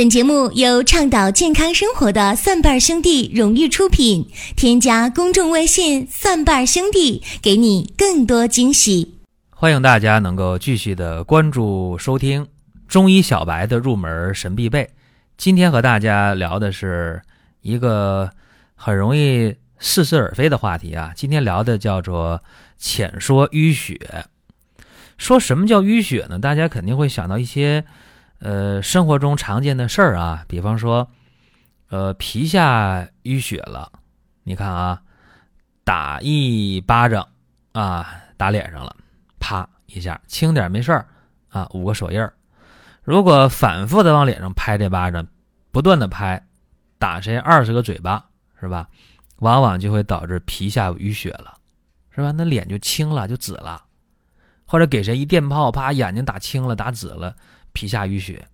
[0.00, 4.30] 本节目由倡导健康生活的蒜瓣兄弟荣誉出品。
[4.56, 9.18] 添加公众微信“蒜瓣兄弟”，给你更多惊喜。
[9.50, 12.46] 欢迎大家能够继续的关注收听
[12.88, 14.88] 中医小白的入门神必备。
[15.36, 17.20] 今天和大家聊的是
[17.60, 18.30] 一个
[18.74, 21.12] 很容易似是而非的话题啊。
[21.14, 22.42] 今天聊的叫做
[22.78, 24.24] 浅说淤血。
[25.18, 26.38] 说什么叫淤血呢？
[26.38, 27.84] 大家肯定会想到一些。
[28.40, 31.06] 呃，生活中常见的事儿啊，比方说，
[31.90, 33.92] 呃，皮下淤血了，
[34.44, 35.02] 你看啊，
[35.84, 37.28] 打一巴掌
[37.72, 38.96] 啊，打脸上了，
[39.38, 41.06] 啪一下，轻点没事儿
[41.50, 42.32] 啊，五个手印儿。
[43.02, 45.26] 如果反复的往脸上拍这巴掌，
[45.70, 46.42] 不断的拍，
[46.98, 48.24] 打谁二十个嘴巴，
[48.58, 48.88] 是吧？
[49.40, 51.58] 往往就会导致皮下淤血了，
[52.10, 52.30] 是吧？
[52.30, 53.82] 那脸就青了，就紫了，
[54.64, 57.36] 或者给谁一电炮，啪，眼睛打青了，打紫了。
[57.72, 58.46] 皮下淤血，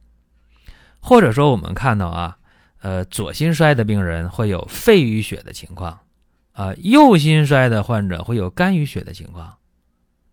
[1.01, 2.39] 或者说我们看到啊，
[2.81, 6.01] 呃，左心衰的病人会有肺淤血的情况，
[6.53, 9.57] 啊，右心衰的患者会有肝淤血的情况，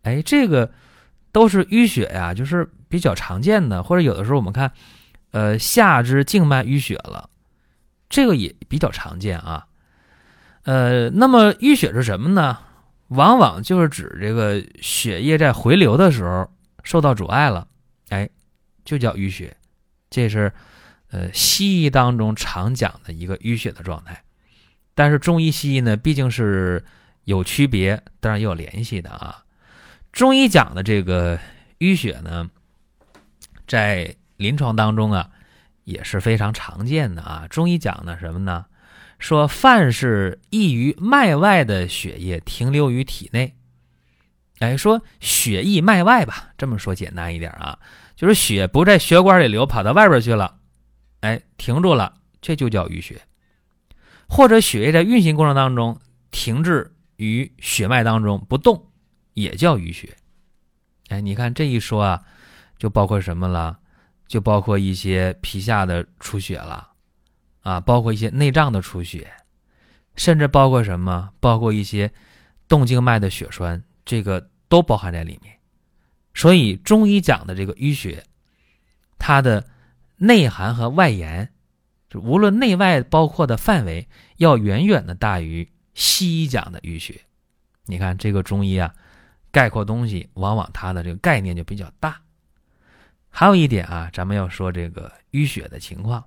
[0.04, 0.72] 哎，这个
[1.32, 3.84] 都是淤血呀，就是比较常见的。
[3.84, 4.72] 或者有的时候我们看，
[5.32, 7.30] 呃，下肢静脉淤血了，
[8.10, 9.66] 这个也比较常见啊。
[10.64, 12.58] 呃，那么淤血是什么呢？
[13.10, 16.50] 往往就是指这个血液在回流的时候
[16.84, 17.68] 受到阻碍了，
[18.10, 18.30] 哎。
[18.84, 19.56] 就叫淤血，
[20.10, 20.52] 这是
[21.10, 24.24] 呃西医当中常讲的一个淤血的状态。
[24.96, 26.84] 但是中医西医呢，毕竟是
[27.24, 29.44] 有区别，当然也有联系的啊。
[30.12, 31.40] 中医讲的这个
[31.80, 32.50] 淤血呢，
[33.68, 35.32] 在临床当中啊
[35.84, 37.48] 也是非常常见的啊。
[37.50, 38.66] 中医讲的什么呢？
[39.20, 43.56] 说凡是溢于脉外的血液停留于体内，
[44.60, 47.80] 哎，说血溢脉外吧，这么说简单一点啊。
[48.24, 50.58] 就是血不在血管里流，跑到外边去了，
[51.20, 53.18] 哎，停住了，这就叫淤血；
[54.30, 56.00] 或者血液在运行过程当中
[56.32, 58.82] 停滞于血脉当中不动，
[59.34, 60.16] 也叫淤血。
[61.10, 62.24] 哎，你看这一说啊，
[62.78, 63.78] 就包括什么了？
[64.26, 66.92] 就包括一些皮下的出血了，
[67.60, 69.30] 啊，包括一些内脏的出血，
[70.16, 71.30] 甚至包括什么？
[71.42, 72.10] 包括一些
[72.70, 75.53] 动静脉的血栓，这个都包含在里面。
[76.34, 78.24] 所以中医讲的这个淤血，
[79.20, 79.66] 它的
[80.18, 81.52] 内涵和外延，
[82.10, 84.08] 就无论内外包括的范围，
[84.38, 87.22] 要远远的大于西医讲的淤血。
[87.86, 88.96] 你看这个中医啊，
[89.52, 92.20] 概括东西往往它的这个概念就比较大。
[93.30, 96.24] 还有一点啊，咱们要说这个淤血的情况。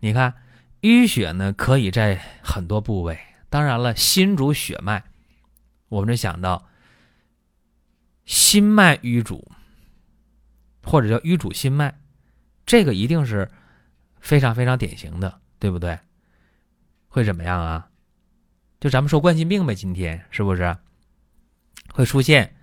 [0.00, 0.34] 你看
[0.82, 3.18] 淤血呢，可以在很多部位。
[3.48, 5.02] 当然了，心主血脉，
[5.88, 6.66] 我们就想到。
[8.24, 9.50] 心脉瘀阻，
[10.82, 12.00] 或者叫瘀阻心脉，
[12.64, 13.50] 这个一定是
[14.18, 15.98] 非常非常典型的，对不对？
[17.08, 17.90] 会怎么样啊？
[18.80, 20.76] 就咱们说冠心病呗，今天是不是
[21.92, 22.56] 会出现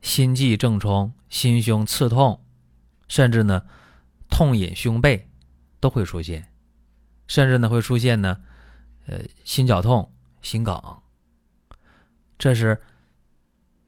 [0.00, 2.44] 心悸正冲、心胸刺痛，
[3.08, 3.66] 甚至呢
[4.30, 5.30] 痛隐胸背
[5.80, 6.50] 都会出现，
[7.26, 8.42] 甚至呢会出现呢
[9.06, 10.10] 呃心绞痛、
[10.40, 11.02] 心梗，
[12.38, 12.80] 这是。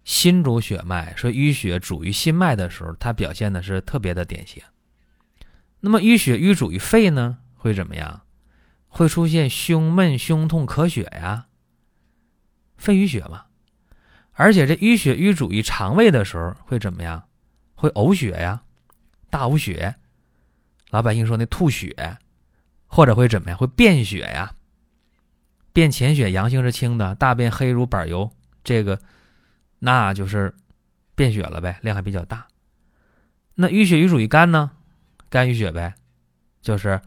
[0.06, 4.62] 心主血脉，说淤血主于心脉的时候，它表现的是特别的典型。
[5.80, 8.22] 那么淤血淤主于肺呢，会怎么样？
[8.86, 11.48] 会出现胸闷、胸痛、咳血呀，
[12.76, 13.46] 肺淤血嘛。
[14.30, 17.24] 而且这淤血淤主于肠胃的时候，会怎么样？
[17.74, 18.62] 会呕血呀，
[19.28, 19.96] 大呕血。
[20.90, 22.16] 老百姓说那吐血，
[22.86, 23.58] 或者会怎么样？
[23.58, 24.54] 会便血呀，
[25.72, 28.30] 便潜血，阳性是轻的，大便黑如板油，
[28.62, 29.00] 这个。
[29.78, 30.54] 那就是
[31.14, 32.46] 便血了呗，量还比较大。
[33.54, 34.70] 那淤血淤主于肝呢？
[35.28, 35.94] 肝淤血呗，
[36.60, 37.00] 就是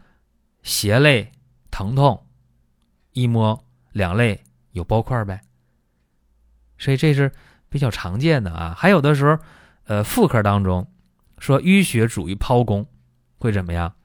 [0.63, 1.31] 胁肋
[1.72, 2.25] 疼痛，
[3.13, 5.41] 一摸两肋有包块呗。
[6.78, 7.31] 所以这是
[7.69, 8.75] 比较常见的啊。
[8.78, 9.40] 还有的时候，
[9.85, 10.91] 呃，妇科当中
[11.38, 12.88] 说淤血主于剖宫，
[13.38, 13.96] 会怎么样？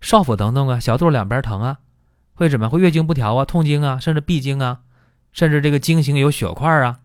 [0.00, 1.78] 少腹疼痛啊，小肚两边疼啊，
[2.34, 2.68] 会怎么？
[2.68, 4.82] 会月经不调啊，痛经啊，甚至闭经啊，
[5.32, 7.00] 甚至这个经行有血块啊。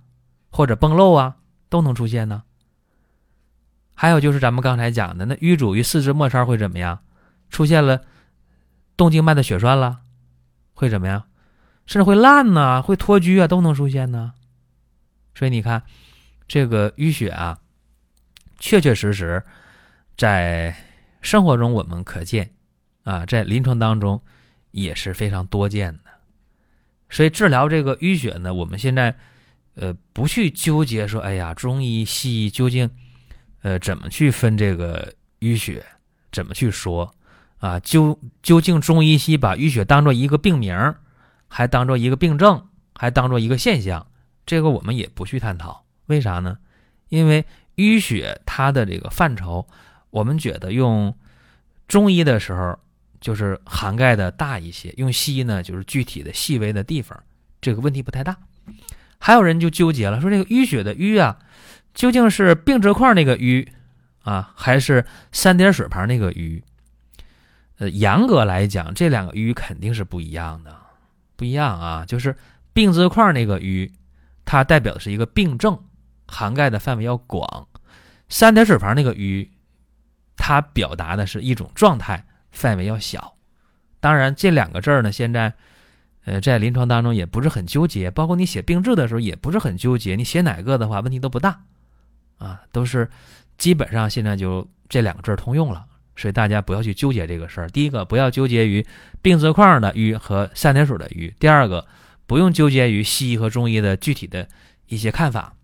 [0.54, 2.44] 或者崩漏啊，都能出现呢。
[3.96, 7.00] 还有就是咱们刚才讲的，那瘀阻于四肢末梢会怎么样？
[7.50, 8.02] 出现了
[8.96, 10.02] 动静脉的血栓了，
[10.76, 11.24] 会怎么样？
[11.88, 14.34] 甚至会烂呢，会脱疽啊，都能出现呢。
[15.34, 15.82] 所以你看，
[16.48, 17.60] 这个淤血啊，
[18.60, 19.44] 确确实实
[20.16, 20.76] 在
[21.22, 22.54] 生活中我们可见
[23.04, 24.22] 啊，在临床当中
[24.70, 26.12] 也是非常多见的。
[27.10, 29.16] 所以治疗这个淤血呢，我们现在。
[29.76, 32.90] 呃，不去纠结说，哎呀，中医西医究竟，
[33.62, 35.84] 呃，怎么去分这个淤血，
[36.32, 37.14] 怎么去说？
[37.58, 40.96] 啊，究究竟中医西把淤血当做一个病名，
[41.48, 44.06] 还当做一个病症，还当做一个现象，
[44.46, 45.86] 这个我们也不去探讨。
[46.08, 46.58] 为啥呢？
[47.10, 47.46] 因为
[47.78, 49.66] 淤血它的这个范畴，
[50.10, 51.16] 我们觉得用
[51.88, 52.78] 中医的时候
[53.22, 57.18] 就是涵盖的大一些，用西医呢就是具体的细微的地方，
[57.62, 58.38] 这个问题不太大。
[59.26, 61.40] 还有人就纠结了，说这个淤血的淤啊，
[61.94, 63.66] 究竟是病字块那个淤
[64.22, 66.62] 啊，还是三点水旁那个淤？
[67.78, 70.76] 呃，严格来讲，这两个淤肯定是不一样的，
[71.38, 72.04] 不一样啊。
[72.06, 72.36] 就是
[72.74, 73.90] 病字块那个淤，
[74.44, 75.82] 它代表的是一个病症，
[76.28, 77.70] 涵盖的范围要广；
[78.28, 79.48] 三点水旁那个淤，
[80.36, 83.38] 它表达的是一种状态，范围要小。
[84.02, 85.54] 当然，这两个字儿呢，现在
[86.26, 90.16] 呃在临床当中也不是很纠结，包括你写病志的时候也不是很纠结。
[90.16, 91.64] 你写哪个的话，问题都不大
[92.38, 93.10] 啊，都是
[93.58, 95.86] 基本上现在就这两个字通用了。
[96.16, 97.68] 所以大家不要去纠结这个事儿。
[97.70, 98.86] 第一个，不要纠结于
[99.24, 101.88] 病字框的瘀和三点水的瘀；第二个，
[102.28, 104.48] 不用纠结于西医和中医的具体的
[104.88, 105.56] 一些看法。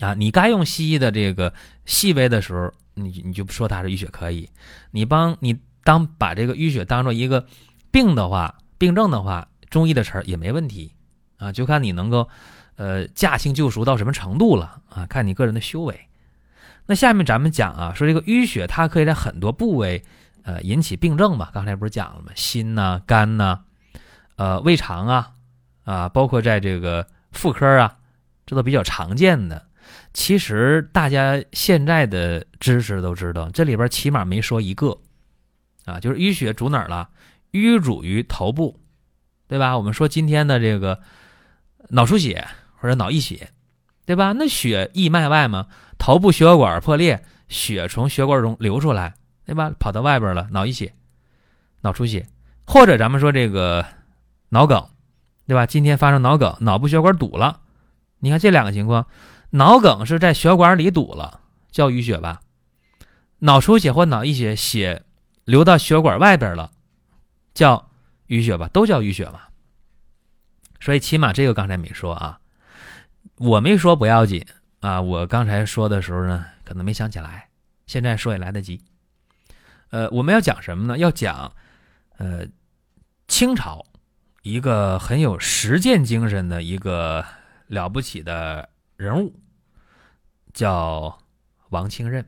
[0.00, 1.54] 啊，你该用西医的这个
[1.86, 4.48] 细微的时候，你你就说它是淤血可以；
[4.90, 7.46] 你帮你当把这个淤血当做一个
[7.92, 10.92] 病的话、病症的话，中医的词儿也没问题。
[11.38, 12.28] 啊，就看你能够
[12.76, 16.08] 呃驾轻就熟到什么程度了啊，看你个人的修为。
[16.86, 20.04] 那下面咱们讲啊，说这个淤血它可以在很多部位，
[20.44, 21.50] 呃，引起病症嘛。
[21.52, 22.30] 刚才不是讲了吗？
[22.36, 23.58] 心呐、肝呐，
[24.36, 25.32] 呃，胃肠啊，
[25.82, 27.96] 啊，包括在这个妇科啊，
[28.46, 29.66] 这都比较常见的。
[30.12, 34.96] 其实大家现在的知识都知道，这里边起码没说一个，
[35.86, 37.08] 啊，就是淤血主哪儿了？
[37.52, 38.78] 淤主于头部，
[39.48, 39.76] 对吧？
[39.76, 41.00] 我们说今天的这个
[41.90, 42.46] 脑出血
[42.76, 43.50] 或者脑溢血，
[44.06, 44.32] 对吧？
[44.32, 45.66] 那血溢脉外嘛。
[45.98, 49.70] 头部血管破裂，血从血管中流出来，对吧？
[49.78, 50.92] 跑到外边了，脑溢血、
[51.82, 52.26] 脑出血，
[52.66, 53.86] 或者咱们说这个
[54.48, 54.84] 脑梗，
[55.46, 55.64] 对吧？
[55.64, 57.60] 今天发生脑梗，脑部血管堵了。
[58.18, 59.06] 你看这两个情况，
[59.50, 61.40] 脑梗是在血管里堵了，
[61.70, 62.40] 叫淤血吧？
[63.38, 65.02] 脑出血或脑溢血，血
[65.44, 66.72] 流到血管外边了，
[67.54, 67.90] 叫
[68.28, 68.68] 淤血吧？
[68.72, 69.40] 都叫淤血嘛。
[70.80, 72.40] 所以起码这个刚才没说啊，
[73.36, 74.44] 我没说不要紧。
[74.80, 77.48] 啊，我刚才说的时候呢，可能没想起来，
[77.86, 78.82] 现在说也来得及。
[79.90, 80.98] 呃，我们要讲什么呢？
[80.98, 81.52] 要讲，
[82.16, 82.44] 呃，
[83.28, 83.86] 清朝
[84.42, 87.24] 一个很有实践精神的一个
[87.68, 89.38] 了不起的人物，
[90.52, 91.16] 叫
[91.68, 92.26] 王清任。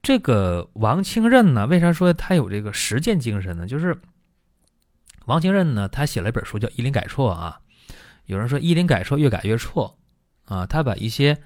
[0.00, 3.66] 这个王清任呢，为啥说他有这个实践精神呢？
[3.66, 4.00] 就是
[5.28, 7.60] 王清任呢，他写了一本书叫《医林改错》啊。
[8.26, 9.96] 有人说《医林改错》越改越错。
[10.44, 11.36] 啊，他把一些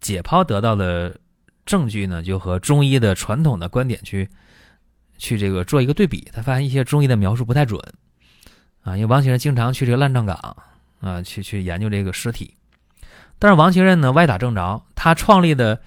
[0.00, 1.20] 解剖得到的
[1.64, 4.28] 证据呢，就和中医的传统的观点去
[5.18, 7.80] 去这个做一个对比，他发现一些中医的描述不太准
[8.82, 8.96] 啊。
[8.96, 10.56] 因为王清任经常去这个烂葬岗
[10.98, 12.56] 啊，去去研究这个尸体，
[13.38, 15.80] 但是王清任呢歪打正着，他创立的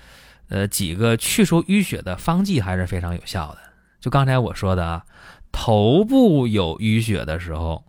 [0.48, 3.60] 呃几个去除淤血的方剂还是非常有效的。
[4.00, 5.06] 就刚才我说的啊，
[5.52, 7.84] 头部有淤血的时候。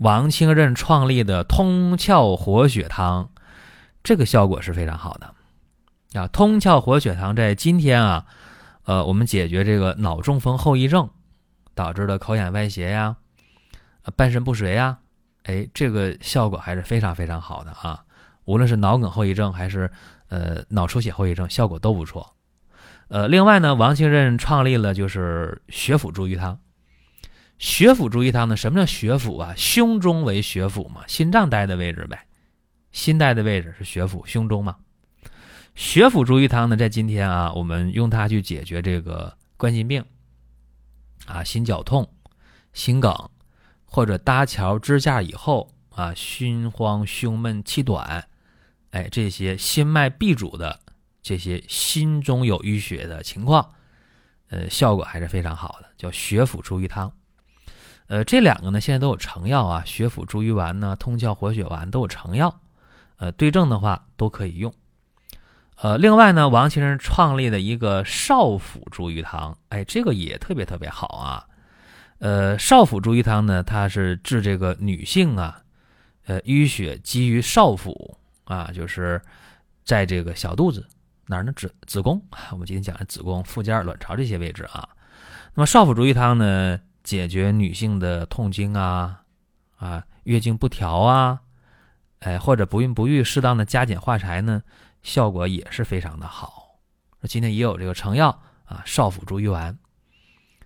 [0.00, 3.28] 王清任创立的通窍活血汤，
[4.02, 5.34] 这个效果是非常好的
[6.18, 6.26] 啊！
[6.28, 8.24] 通窍活血汤在今天啊，
[8.84, 11.10] 呃，我们解决这个脑中风后遗症
[11.74, 13.14] 导致的口眼歪斜呀、
[14.16, 14.96] 半身不遂呀，
[15.42, 18.02] 哎，这个效果还是非常非常好的啊！
[18.46, 19.90] 无论是脑梗后遗症还是
[20.28, 22.34] 呃脑出血后遗症，效果都不错。
[23.08, 26.58] 呃，另外呢，王清任创立了就是血府逐瘀汤。
[27.60, 28.56] 血府逐瘀汤呢？
[28.56, 29.52] 什么叫血府啊？
[29.54, 32.26] 胸中为血府嘛，心脏待的位置呗，
[32.90, 34.76] 心待的位置是血府，胸中嘛。
[35.74, 40.02] 血府逐瘀汤呢，在今天啊，我们用它去解决这个冠心病
[41.26, 42.10] 啊、心绞痛、
[42.72, 43.14] 心梗，
[43.84, 48.26] 或者搭桥支架以后啊，心慌、胸闷、气短，
[48.92, 50.80] 哎，这些心脉闭阻的
[51.20, 53.74] 这些心中有淤血的情况，
[54.48, 57.12] 呃，效果还是非常好的，叫血府逐瘀汤。
[58.10, 62.60] 呃，这两个呢，现在都有成药啊，血府逐瘀丸呢，通窍活血丸都有成药，
[63.18, 64.74] 呃，对症的话都可以用。
[65.76, 71.46] 呃，另外呢，王先生创立的一个少府逐瘀汤，哎，这个也特别特别好啊。
[72.18, 75.62] 呃，少府逐瘀汤呢，它是治这个女性啊，
[76.26, 79.22] 呃，淤血积于少府啊，就是
[79.84, 80.84] 在这个小肚子
[81.26, 81.52] 哪儿呢？
[81.54, 84.88] 子子宫，我们今天讲的子宫、附件、卵巢这些位置啊。
[85.54, 86.80] 那么少府逐瘀汤呢？
[87.10, 89.22] 解决女性的痛经啊，
[89.78, 91.40] 啊，月经不调啊，
[92.20, 94.62] 哎，或者不孕不育，适当的加减化柴呢，
[95.02, 96.78] 效果也是非常的好。
[97.22, 99.76] 今天也有这个成药啊，少腹逐瘀丸。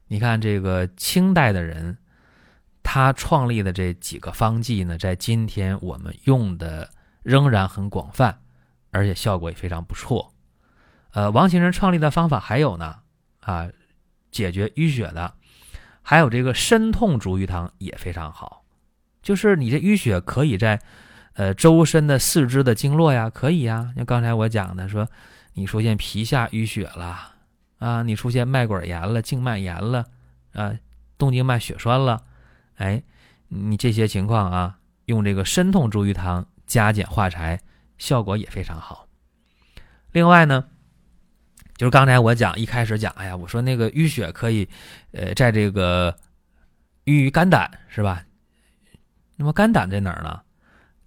[0.06, 1.96] 你看这个清代的人，
[2.82, 6.90] 他创立的这几个方剂呢，在今天我们用的
[7.22, 8.38] 仍然很广泛，
[8.90, 10.34] 而且效果也非常不错。
[11.12, 12.96] 呃，王先生创立的方法还有呢，
[13.40, 13.66] 啊，
[14.30, 15.32] 解决淤血的，
[16.06, 18.62] 还有这个参痛逐瘀汤也非常好。
[19.22, 20.78] 就是你这淤血可以在，
[21.32, 23.90] 呃，周身的四肢的经络呀，可以呀。
[23.96, 25.08] 像刚才我讲的，说
[25.54, 27.32] 你出现皮下淤血了，
[27.78, 30.04] 啊，你出现脉管炎了、静脉炎了，
[30.52, 30.74] 啊，
[31.16, 32.22] 动静脉血栓了，
[32.76, 33.02] 哎，
[33.48, 37.58] 你这些情况啊，用这个参痛逐瘀汤加减化柴，
[37.96, 39.08] 效果也非常好。
[40.12, 40.66] 另外呢。
[41.76, 44.68] 就是刚才我讲一开始讲，哎呀，我说那个淤血可以，
[45.12, 46.16] 呃，在这个
[47.06, 48.24] 淤于肝胆是吧？
[49.36, 50.40] 那么肝胆在哪儿呢？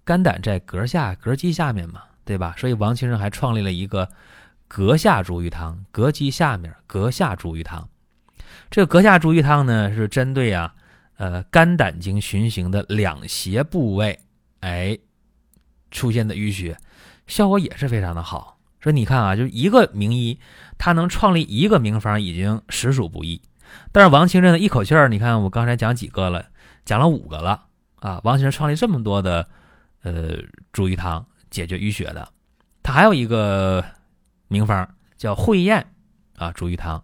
[0.04, 2.54] 肝胆在膈下膈肌下面嘛，对吧？
[2.58, 4.10] 所以王先生还创立了一个
[4.68, 7.88] 膈下逐瘀汤，膈肌下面膈下逐瘀汤。
[8.70, 10.74] 这个膈下逐瘀汤呢，是针对啊，
[11.16, 14.18] 呃，肝胆经循行的两胁部位，
[14.60, 14.98] 哎，
[15.90, 16.76] 出现的淤血，
[17.26, 18.57] 效果也是非常的好。
[18.80, 20.38] 说你看啊，就一个名医，
[20.78, 23.42] 他能创立一个名方已经实属不易。
[23.92, 26.46] 但是王清任呢，一口气儿，你看我刚才讲几个了，
[26.84, 27.66] 讲了五个了
[27.96, 28.20] 啊。
[28.24, 29.48] 王先生创立这么多的
[30.02, 30.36] 呃
[30.72, 32.28] 逐瘀汤，解决淤血的。
[32.82, 33.84] 他还有一个
[34.46, 35.86] 名方叫会厌
[36.36, 37.02] 啊逐瘀汤。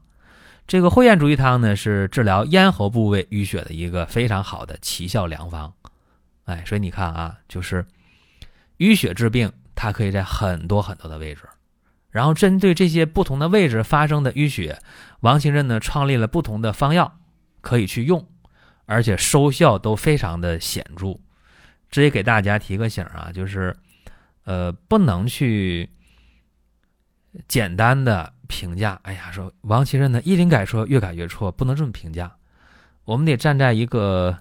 [0.66, 5.72] 这个会厌逐瘀汤呢，是治疗咽喉部位淤血的一个非常好的奇效良方。
[6.44, 7.84] 哎，所以你看啊，就是
[8.78, 11.42] 淤血治病，它可以在很多很多的位置。
[12.14, 14.78] 然后针对这些不同的位置发生的淤血，
[15.18, 17.18] 王清任呢创立了不同的方药
[17.60, 18.24] 可以去用，
[18.86, 21.18] 而且收效都非常的显著。
[21.90, 23.76] 这也给大家提个醒啊，就是，
[24.44, 25.90] 呃，不能去
[27.48, 29.00] 简单的评价。
[29.02, 32.32] 哎呀，说王清任呢一灵改说越改越错，不能这么评价。
[33.04, 34.38] 我们得站在一个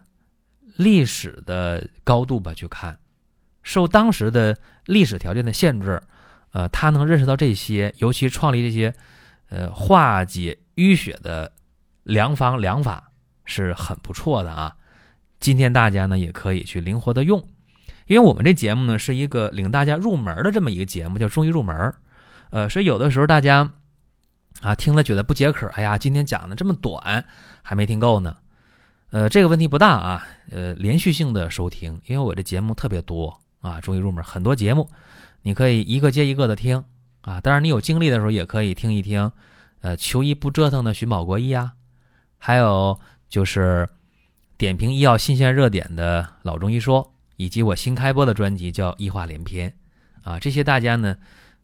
[0.76, 3.00] 历史的高度吧去看，
[3.64, 6.00] 受当时的历史条件的限制。
[6.54, 8.94] 呃，他能认识到这些，尤其创立这些，
[9.50, 11.52] 呃，化解淤血的
[12.04, 13.12] 良方良法
[13.44, 14.74] 是很不错的啊。
[15.40, 17.46] 今天大家呢也可以去灵活的用，
[18.08, 21.94] 因为我们这节目呢是一个领大家入门的这么一个节目，叫中医入门。
[22.52, 23.70] 呃，所以有的时候大家
[24.62, 27.26] 啊听了觉得不解渴，哎呀，今天讲的这么短，
[27.62, 28.38] 还没听够呢。
[29.10, 30.28] 呃，这个问题不大啊。
[30.52, 34.88] 呃，连续性的收听，因为我这节目特别多啊，中医入门很多节目。
[35.44, 36.84] 你可以一个接一个的听
[37.22, 39.32] 啊，当然你有精力的时候也可以听一听，
[39.82, 41.74] 呃，求医不折腾的寻宝国医啊，
[42.38, 43.88] 还有就是
[44.58, 49.74] 点评医药新鲜热点的老中医说，以及我新开播的专辑叫医话连篇
[50.24, 51.16] 啊，这些大家呢，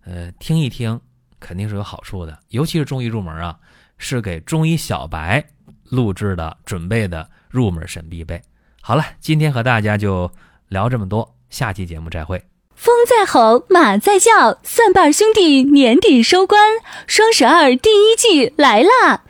[0.02, 1.00] 呃，听一听
[1.40, 3.60] 肯定是有好处的，尤其是中医入门啊，
[3.98, 5.46] 是给中医小白
[5.86, 8.42] 录制的准备的入门神必备。
[8.82, 10.30] 好了，今天和大家就
[10.68, 12.49] 聊这么多，下期节目再会。
[12.80, 19.24] 风在吼，马在叫，蒜瓣兄弟年底收官，双十二第一季来啦！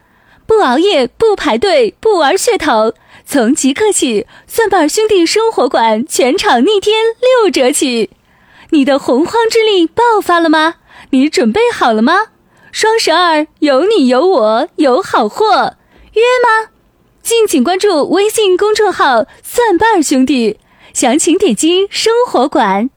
[0.45, 2.93] 不熬夜，不排队，不玩噱头，
[3.25, 8.11] 从即刻起，蒜瓣兄弟生活馆全场逆天六折起！
[8.69, 10.75] 你的洪荒之力爆发了吗？
[11.09, 12.27] 你准备好了吗？
[12.71, 15.73] 双十二有你有我有好货，
[16.13, 16.69] 约吗？
[17.23, 20.59] 敬请关注微信公众号“蒜瓣兄弟”，
[20.93, 22.91] 详情点击生活馆。